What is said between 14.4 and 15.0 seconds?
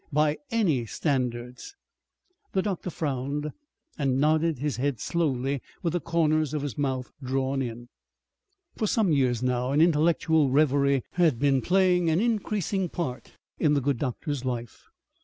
life.